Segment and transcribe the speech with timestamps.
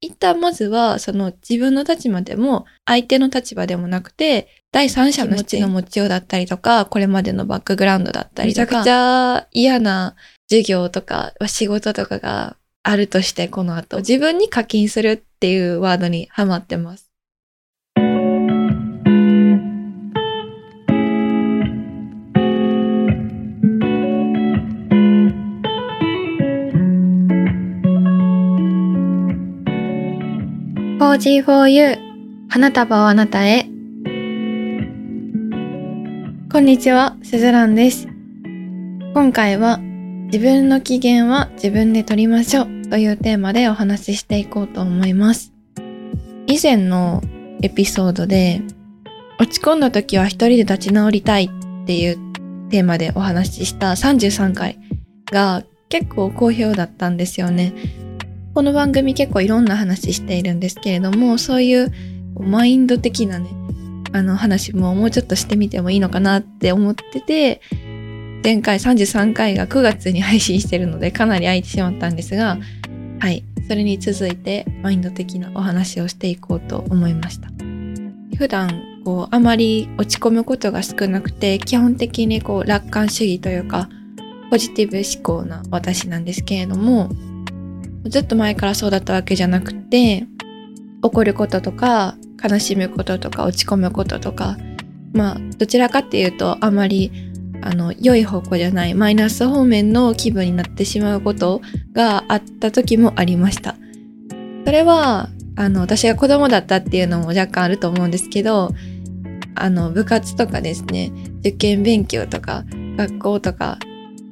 [0.00, 10.16] 一旦まずは、その自分の立場でも、相手の立場でもなくて、第三者のちの持ちようだったりとか、これまでのバックグラウンドだったりとか、めちゃくちゃ嫌な
[10.48, 17.05] 授業とか仕事とかがあるとしてこの後自分に課金するっていうワードにハマってます。
[31.06, 31.98] 4G4U
[32.48, 33.62] 花束をあなたへ
[36.50, 38.08] こんにちは、すずらんです。
[39.14, 45.52] 今回は自分の機嫌は自分で取りましょうというテーマでお話ししていこうと思います。
[46.48, 47.22] 以前の
[47.62, 48.62] エピソードで
[49.38, 52.16] 落ち込んだ時は一人で立ち直りたいっていう
[52.70, 54.76] テーマでお話しした33回
[55.30, 57.74] が結構好評だったんですよね。
[58.56, 61.92] この番組結構いろんな話しているんですけれども、そういう
[62.40, 63.50] マインド的なね、
[64.14, 67.60] あの話ももうちょっとしてみてもいいのかなって思ってて、
[68.42, 72.56] 前回33回が9月に配信してるのでかなり空いてしまったんですが、
[73.20, 77.50] はい、それに続いてマインド的なお話をしていこうと思いました。
[78.38, 83.90] 普段こうあまり落ち込むことが少なくて基本的にこう楽観主義というか
[84.50, 87.10] ポジティブ思考な私なんですけれども
[88.08, 90.26] ずっと前からそうだったわけじゃなくて
[91.02, 94.56] 怒ることとか悲しむこととか落ち込むこととか
[95.12, 97.10] まあどちらかっていうとあまり
[97.62, 101.60] あの良い方向じゃないマイナス方面の気分になってしまうこと
[101.92, 103.76] があった時もありました。
[104.64, 108.70] それはあの私が子供だったっていうのも若干あると思うんですけど
[109.54, 112.64] あの部活とかですね受験勉強とか
[112.96, 113.78] 学校とか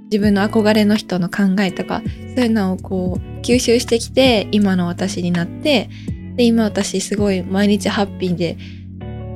[0.04, 2.02] 自分の憧れの人の考えとか
[2.36, 5.88] そういうのをこう吸収してきて今の私になって
[6.36, 8.56] で今私すごい毎日ハッピーで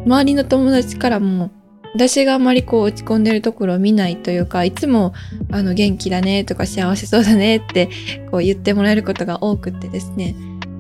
[0.05, 1.51] 周りの友達からも
[1.95, 5.15] 私があまりこう落ち込んでるところを見ないというかいつも
[5.51, 7.89] あの元気だねとか幸せそうだねって
[8.31, 10.35] こう言ってもらえることが多くてですね。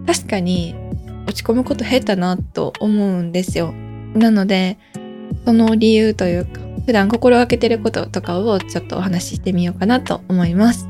[0.06, 0.74] 確かに
[1.26, 3.72] 落ち込むこと減ったなと思うんですよ。
[4.14, 4.78] なので
[5.44, 10.88] その理由というか普段心がけてることとかをちょっとお話ししてみようかなと思います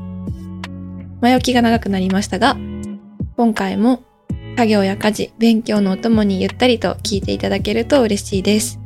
[1.19, 2.55] 前置きが長くなりましたが
[3.35, 4.01] 今回も
[4.55, 8.79] 作業や家事勉強のお供にゆったりと聞いていただけると嬉しいです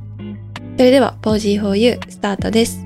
[0.76, 2.84] それでは Pose4U スタートです。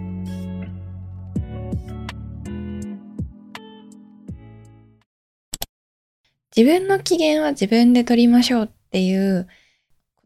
[6.53, 9.47] 自分の機嫌は自分で取りましょうっていう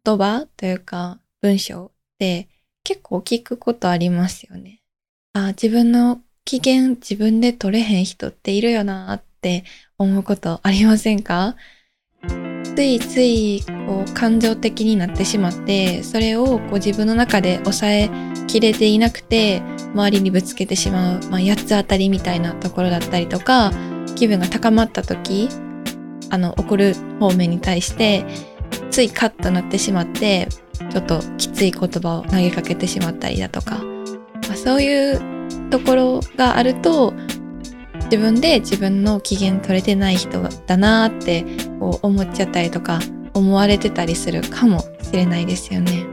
[0.04, 2.48] 言葉というか文章って
[2.84, 4.80] 結構聞くことありますよね。
[5.34, 9.64] あ自分の機嫌自分で取れへん人っているよなって
[9.98, 11.56] 思うことありませんか？
[12.76, 18.10] ついついこう感情的になってしまってそれをこう自分の中で抑え
[18.48, 19.62] きれていなくて
[19.94, 23.72] 周りにぶつけてしまう、まあ、八つ当たりみたいなところだったりとか
[24.16, 25.50] 気分が高まった時
[26.30, 28.26] あの怒る方面に対して
[28.90, 30.48] ついカッとなってしまって
[30.90, 33.78] ちょっときつい言葉を投げかけてしまったりだとか、
[34.48, 35.22] まあ、そういう
[35.70, 37.14] ところがあると
[38.06, 41.46] 自分で自分の機嫌取れてない人だなって
[41.80, 43.00] こう思っちゃったりとか
[43.34, 46.06] 思われてたりするかもしれないですよね。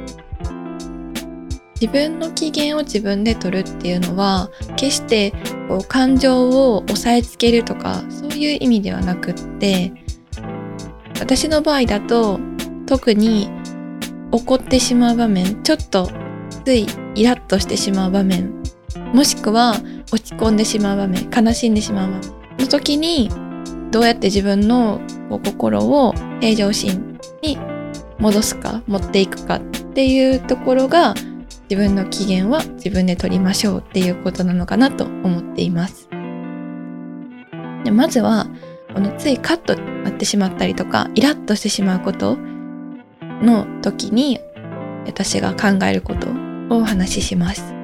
[1.81, 5.33] 自分の機嫌を自分で取るっていうのは決して
[5.69, 9.93] こう感情を押さえつけるとかそういう意味ではなくって
[11.21, 12.41] 私の場合だと
[12.87, 13.49] 特に
[14.31, 16.11] 怒ってしまう場面ちょっと
[16.65, 18.63] ついイラッとしてしまう場面
[19.15, 19.75] もしくは
[20.13, 23.31] 落ち込んでしまう場面悲しんでしまう場面の時に
[23.91, 25.01] どうやって自分の
[25.45, 27.59] 心を平常心に
[28.19, 29.61] 戻すか持っていくかっ
[29.95, 31.15] ていうところが
[31.71, 36.09] 自分の機嫌は自分で取りましょうっていうことなのかなと思っています。
[37.85, 38.47] でまずは
[38.95, 42.37] このついカッとなってしまったりとかイラッとしてしまうこと
[43.43, 44.41] の時に
[45.07, 46.29] 私が考えること
[46.75, 47.75] をお話しします。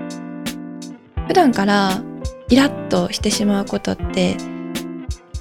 [1.26, 2.02] 普段から
[2.48, 4.36] イラッとしてしまうことって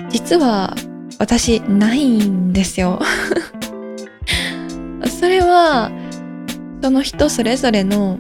[0.10, 0.76] 実は
[1.20, 3.00] 私ないんですよ。
[5.20, 5.92] それは
[6.82, 8.20] その人それぞれの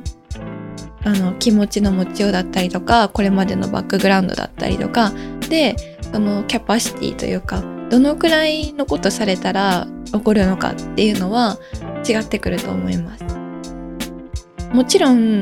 [1.05, 5.11] あの気持ちの持ちようだったりとかこれまでのバックグラウンドだったりとか
[5.49, 11.57] でそのキャパシティというかどのくらいのことされたら起こるのかっていうのは
[12.07, 13.23] 違ってくると思います。
[14.71, 15.41] もちろん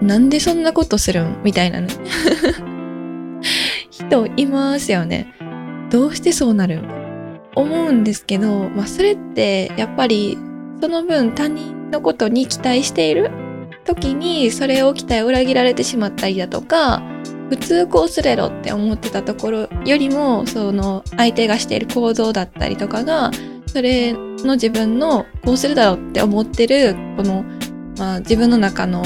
[0.00, 1.42] なんでそんなことするん？
[1.42, 1.88] みたいなね。
[3.90, 5.34] 人いますよね。
[5.90, 7.40] どうしてそうなるん？
[7.56, 10.38] 思うんですけど、まあ、それってやっぱり
[10.80, 13.30] その分他人のことに期待している
[13.84, 17.02] 時にそれを期待を裏切られてしまったりだとか
[17.50, 23.30] 普通こうすれろって思ってたところよりもその相手がしている行動だったりとかが
[23.66, 27.44] それの自分のこうするだろうって思ってるこの、
[27.98, 29.04] まあ、自分の中の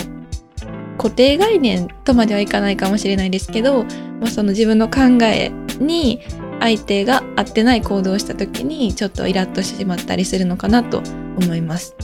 [0.99, 6.21] 固定概念とまではいかないかもしれないですけど、まあ、その自分の考えに
[6.61, 11.03] 相手が合ってない行動をした時にちょっとイラッとしてしまったりするのかなと
[11.41, 11.97] 思います。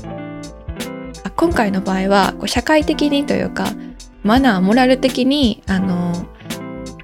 [1.36, 3.66] 今回の場合はこう社会的にというか
[4.24, 6.12] マナーモラル的にあの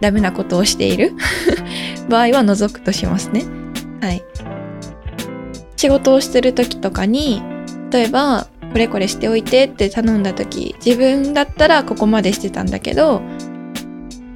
[0.00, 1.12] ダメなことをしている
[2.08, 3.44] 場合は除くとしますね。
[4.00, 4.22] はい。
[5.76, 7.42] 仕事をしてる時とかに
[7.90, 13.22] 例えばこれこれしておいてって頼んだ時自分だったらここまでしてたんだけど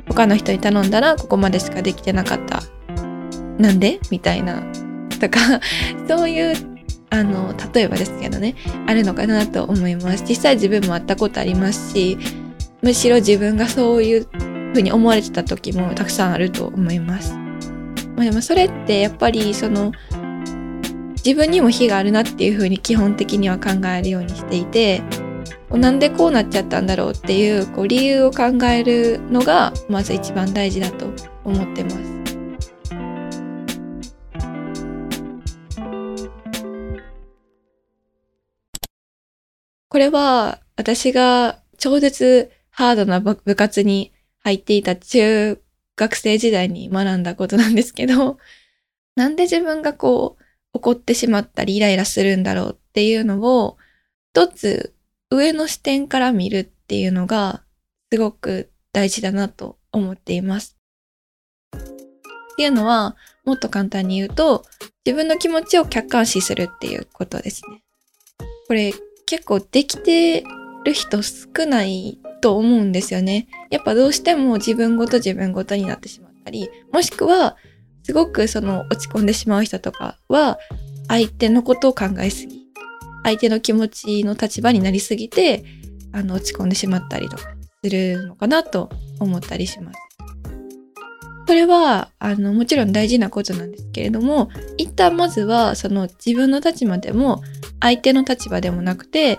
[0.09, 2.63] 他の人に頼んだらここまでしかできてなかった。
[3.59, 3.99] なんで？
[4.11, 4.63] みたいな。
[5.21, 5.41] とか
[6.09, 6.55] そういう
[7.11, 8.55] あの例えばですけどね。
[8.87, 10.25] あるのかなと思います。
[10.29, 12.19] 実際自分も会ったことありますし
[12.85, 14.29] むしろ自分がそういう
[14.75, 17.35] ふうに思われてた時もたくさんあると思います、
[18.15, 19.93] まあ、でもそれってやっぱりその
[21.25, 25.03] 自分にも非があるなっていうふうに基本的には考えるようにしていて
[25.71, 31.07] なんでこうなっちゃったんだろうっていうこう理由を考えるのがまず一番大事だと
[31.43, 31.97] 思ってます。
[39.89, 45.61] これは私が超絶ハードな部活に入っていた中
[45.97, 48.39] 学生時代に学んだことなんですけど、
[49.15, 53.79] なんで自分がこう怒ってしまったりイライラするんだろうっていうのを
[54.33, 54.93] 一つ
[55.31, 57.63] 上の視点から見るっていうのが
[58.13, 60.77] すごく大事だなと思っています。
[61.77, 64.65] っていうのはもっと簡単に言うと
[65.07, 67.85] 自分の気持ちを客観視するっていうことですね。
[68.67, 68.93] これ
[69.27, 70.43] 結構できて
[70.85, 73.49] る人少ないと思うんですよね。
[73.71, 77.57] やっぱどうしても自分ごと自分ごとになってしまったり、もしくは
[78.03, 80.59] すごくその落ち込んでしまう人とかは
[81.09, 82.67] 相手のことを考えすぎ
[83.23, 85.65] 相手の気持ちの立場になりすぎて
[86.13, 87.45] あの落ち込んでしまったりとか
[87.83, 88.91] するのかなと
[89.21, 90.04] 思ったりします。
[91.47, 97.43] それはあのもちろん大事なことなんですけれども一旦まずはその自分の立場でも
[97.81, 99.39] 相手の立場でもなくて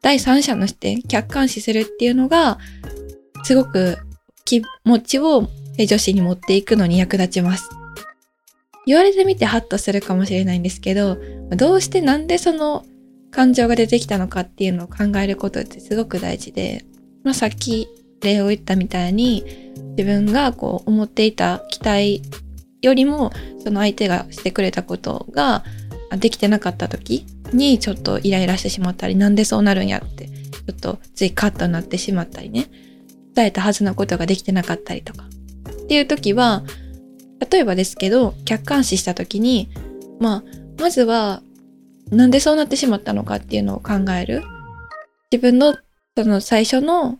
[0.00, 2.58] 第三者の視点客観視するっていうのが
[3.44, 3.98] すごく
[4.44, 7.70] 気持ちを女子に持っていくのに役立ちます。
[8.84, 11.16] 言われてみてハッとするかもしれないんですけど、
[11.56, 12.84] どうしてなんでその
[13.30, 16.84] 感情が出てきたのかっていうのを考えることってすごく大事で、
[17.24, 17.88] まあ、さっき
[18.22, 19.44] 例を言ったみたいに
[19.96, 22.22] 自分がこう思っていた期待
[22.80, 23.30] よりも
[23.62, 25.64] その相手がしてくれたことが
[26.18, 32.70] できてなかった時にちょっとイライラしてしまったりなんでそうなるんやってちょっとついカットになってしまったりね
[33.34, 36.62] 伝えたはずのことができてなかったりとかっていう時は
[37.50, 39.68] 例えばですけど、客観視した時に、
[40.20, 40.44] まあ、
[40.78, 41.42] まずは、
[42.10, 44.42] なんでそうなってしまったのかっていうのを考える。
[45.30, 45.74] 自分の、
[46.16, 47.16] その最初の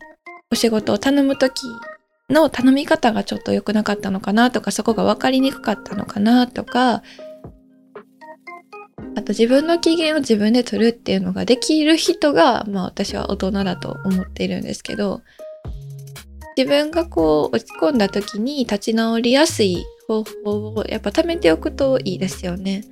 [0.53, 1.63] お仕事を頼む時
[2.29, 7.01] の頼み方がちょっと良くなかったのかなとか、そこが分かりにくかったのかなとか、
[9.15, 15.23] あと自分の機嫌を自分で取るっていうのができる人が、まあ私は大人だと思っているんですけど、
[16.55, 22.83] 自分がこう落ち込んだ時に立ち直りやすい方法をやっぱ貯めておくといいですよね。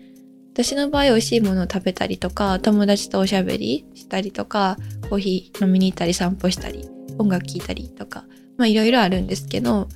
[0.54, 4.78] 私の場合美味しいものを食べたりとか友達とおしゃべりしたりとか
[5.10, 6.90] コーヒー飲みに行ったり散歩したり
[7.22, 8.26] 音楽聴いたりとか
[8.58, 9.88] まあいろいろあるんですけど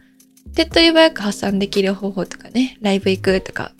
[0.56, 3.72] 手っ取り早く発散できる方法とかねライブ行くとか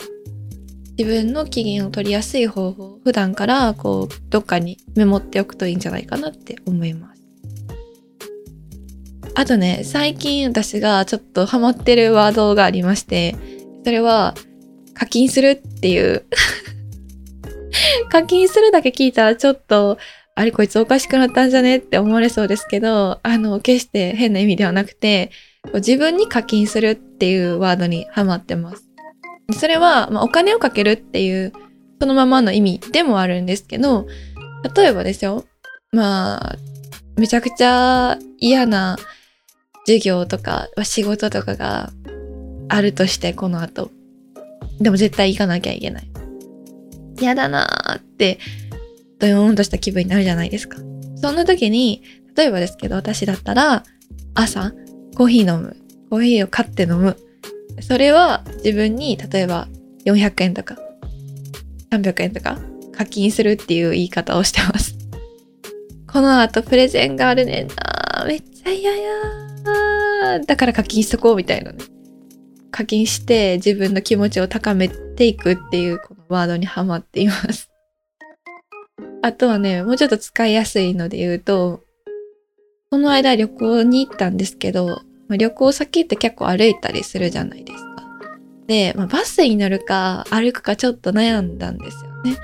[0.98, 7.16] 自分の機嫌を取りやすい方法普段からこうどっかにメモっておくといいんじゃないかなって思います。
[9.38, 13.36] あとね、最近私がちょっとハマってるワードがありまして、
[13.84, 14.34] それは
[14.94, 16.24] 課金するっていう
[18.08, 19.98] 課金するだけ聞いたらちょっと、
[20.36, 25.30] あれこいつおかしくなったんじゃねって思われそうですけど、あの、決して変な意味ではなくて、
[25.74, 28.84] 自分に課金するっていうワードにハマってます。
[29.58, 31.52] それは、まあ、お金をかけるっていう、
[32.00, 34.06] そのままの意味でもあるんですけど、
[34.76, 35.44] 例えばですよ、
[35.90, 36.56] まあ、
[37.16, 38.98] めちゃくちゃ嫌な
[39.86, 41.90] 授業とか仕事とかが
[42.68, 43.90] あるとしてこの後
[44.80, 46.10] でも絶対行かなきゃいけない
[47.18, 48.38] 嫌だなーって
[49.18, 50.78] ドヨーンとした気分になるじゃないですか
[51.16, 52.02] そんな時に
[52.36, 53.82] 例えばですけど私だったら
[54.34, 54.72] 朝
[55.16, 55.76] コーヒー飲む
[56.10, 57.16] コーヒーを買って飲む
[57.80, 59.68] それは自分に例えば
[60.04, 60.76] 400円とか
[61.90, 62.58] 300円とか
[62.92, 64.96] 課金するっていう言い方をしてます。
[66.10, 71.78] この後プレゼンがあるねんなめっちゃ嫌やだから課金しとこうみたいなね。
[72.70, 77.70] 課金して自分の気持ちを高めていくっていうこのワードにハマっています。
[79.22, 81.82] あとはね、もうちょっと使いやすいので言うと、
[82.90, 88.04] この間旅行に行ったんですけど、ま、旅行先って結構歩いたりするじゃないですか。
[88.66, 92.36] で、まあ、バスに乗るか歩くかちょっと悩んだんですよね。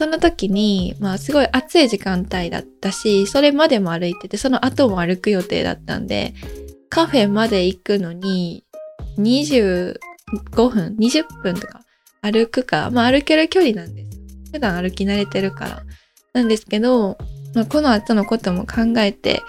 [0.00, 6.32] その時に、まあすごい暑い時間帯だったし、それまでも歩いてて、その後も歩く予定だったんで、
[6.88, 8.64] カフェまで行くのに
[9.18, 9.94] 25
[10.54, 11.82] 分、20分とか
[12.22, 14.18] 歩くか、まあ歩ける距離なんです。
[14.52, 15.82] 普段歩き慣れてるから。
[16.32, 17.18] なんですけど、
[17.54, 19.42] まあ、この後のことも考えて、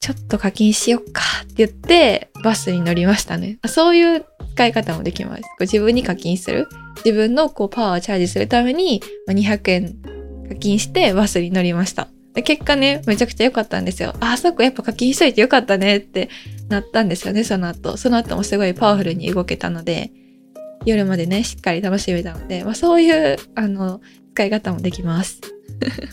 [0.00, 3.58] ちょっと課金しよっかって言ってバスに乗りましたね。
[3.66, 5.42] そういう使い方もできます。
[5.60, 6.68] 自分に課金する。
[7.04, 9.96] 自分のこうパワーをチャージするために200円
[10.48, 12.08] 課金してバスに乗りました。
[12.42, 14.14] 結果ね、めちゃくちゃ良かったんですよ。
[14.20, 16.30] あ、そこやっぱ課金しといてよかったねって
[16.68, 17.96] なったんですよね、その後。
[17.96, 20.12] その後もすごいパワフルに動けたので、
[20.86, 24.00] 夜までね、しっかり楽しめたので、まあ、そういう、あの、
[24.34, 25.40] 使い方もできます。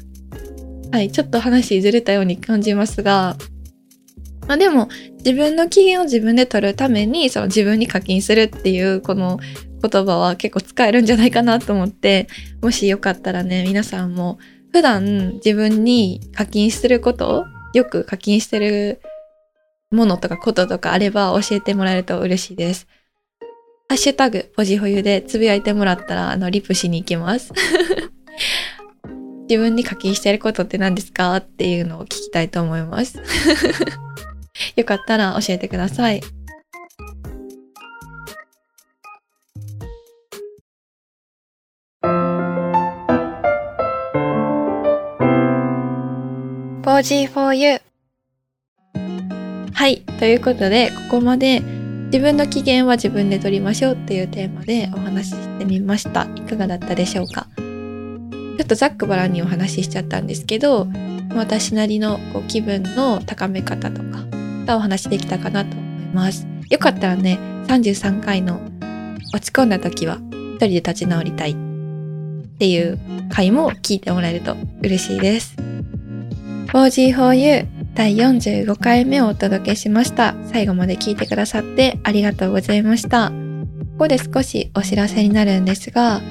[0.92, 3.38] はい、ちょっと話ずれたように感じますが、
[4.48, 9.40] まあでも自分の機嫌を自分で取るためにその自分に課金するっていうこの
[9.82, 12.28] 言葉は結構使えるんじゃないかなと思って
[12.62, 14.40] もしよかったらね皆さんも
[14.72, 19.02] 普段自分に課金することよく課金してる
[19.92, 22.88] ものとかこととかあれば教えてもらえると嬉しいです。
[23.90, 27.54] ハッシュタグポジホユでつぶやいてもらったらあのリプしに行きます。
[29.50, 31.38] 自分に課金してることって何ですか？
[31.38, 33.18] っていうのを聞きたいと思います。
[34.76, 36.22] よかったら教えてください。
[46.84, 47.80] 4G for you
[49.74, 50.02] はい。
[50.20, 51.62] ということで、ここまで
[52.08, 56.28] 自分の機嫌は自分で取りましょうっていうテーマでお話ししてみました。
[56.36, 57.48] いかがだったでしょうか？
[57.58, 60.88] ちょっとざっくばらんにお話ししちゃったんですけど、
[61.36, 64.24] 私なりのこう気分の高め方とか、
[64.76, 66.48] お話できたかなと思います。
[66.70, 67.38] よかったらね、
[67.68, 68.62] 33回の
[69.34, 71.56] 落ち込んだ時は一人で立ち直りたいっ
[72.58, 72.98] ていう
[73.30, 75.56] 回も聞いてもらえると嬉しいです。
[76.68, 80.36] 4G4U 第45回目をお届けしました。
[80.46, 83.32] 最後まで聞いてくださってありがとうございました。
[83.32, 83.34] こ
[83.98, 86.22] こで少しお知らせになるんですが、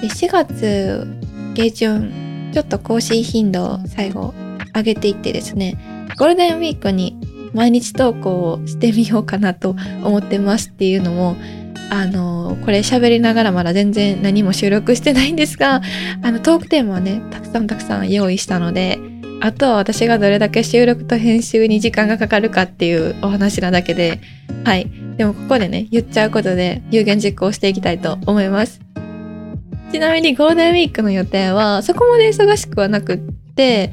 [0.00, 1.06] 4月
[1.52, 4.32] 下旬、ちょっと更新頻度を最後
[4.74, 5.76] 上げていってですね、
[6.18, 7.20] ゴールデンウィークに
[7.52, 11.36] 毎日投稿をしてみようかなと思ってますっていうのも
[11.90, 15.82] あのこれ喋りながらまだ全然何も収録してないんですが
[16.22, 18.98] あのトークテーマはねたくさんたくさん用意したので
[19.40, 24.20] あとは私がどれだけ収録と編集に時間がかかるかっていうお話なだけで
[24.64, 24.90] はい。
[25.16, 28.80] でもここでね言っちゃうことで有言実行していきたいと思います。
[29.90, 33.90] ちなみにゴールデンウィークの予定はそこまで忙しくはなくって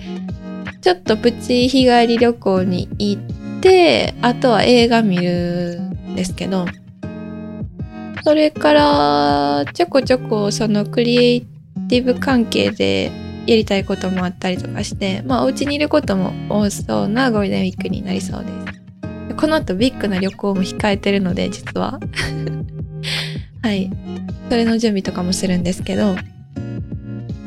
[0.82, 6.66] ちょっとプチ日帰り旅行に行ってあとは映画見るんですけど
[8.24, 11.42] それからちょこちょこそのクリエイ
[11.88, 13.12] ティブ関係で
[13.48, 18.50] やりたいこともあったりとかしてまあお家にいることも多そうなゴールデンウィークになりそうで
[19.30, 19.36] す。
[19.36, 22.00] この後ビッグな旅行も控えてるので実は。
[23.62, 23.92] はい。
[24.50, 26.16] それの準備とかもするんですけど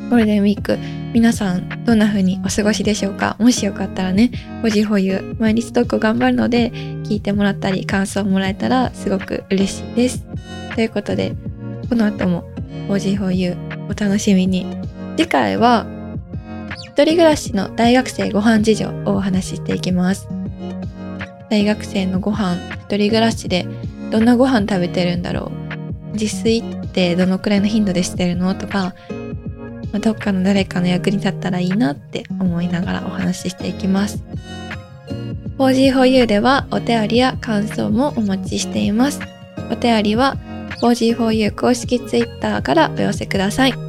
[0.09, 0.77] ゴールデンウィーク
[1.13, 3.35] 皆さんどんな風にお過ごしでしょうか？
[3.39, 6.71] もしよかったらね保持保有毎日投稿頑張るので
[7.03, 10.25] 聞いてもらったり感想をもらえたらすごく嬉しいです。
[10.75, 11.33] ということで
[11.89, 12.43] この後も
[12.87, 13.55] 保持保有
[13.89, 14.98] お楽しみに。
[15.19, 15.85] 次回は
[16.77, 20.29] 一人暮らしの大学生ご飯事情をお話ししていきます
[21.49, 22.55] 大学生のご飯
[22.87, 23.67] 一人暮らしで
[24.11, 25.51] どんなご飯食べてるんだろ
[26.13, 28.55] う自炊ってどのくらいの頻度でしてるの？
[28.55, 28.95] とか
[29.91, 34.23] ま、どっかの誰かの役に立ったらいいなって思いながらお話ししていきます。
[35.57, 39.19] 4G4U ではお便りや感想もお待ちしています。
[39.69, 40.37] お便りは
[40.81, 43.88] 4G4U 公式 Twitter からお寄せください。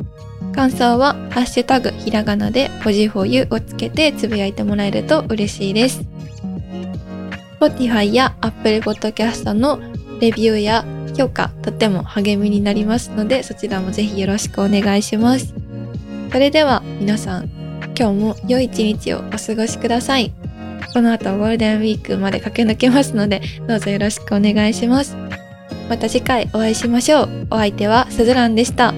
[0.52, 6.02] 感想はハッシュタグひらがなで 4G4U をつけてつぶやいてもらえると嬉しいです。
[7.60, 9.80] Spotify や Apple Podcast の
[10.20, 10.84] レビューや
[11.16, 15.54] 評価とても励みになりますのでそちらもぜひよろしくお願いします。
[16.30, 17.50] それでは皆さん、
[17.98, 20.32] 今日も良い一日をお過ごしください。
[20.94, 25.16] この後ゴールデンウィークまで駆け抜けますので、どうぞよろしくお願いします。
[25.88, 27.46] また次回お会いしましょう。
[27.50, 28.94] お相手はすずらんでした。